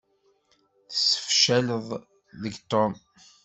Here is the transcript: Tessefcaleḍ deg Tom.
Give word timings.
Tessefcaleḍ 0.89 1.87
deg 2.41 2.53
Tom. 2.71 2.93